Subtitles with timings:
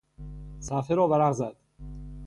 [0.59, 1.55] صفحه را ورق زد.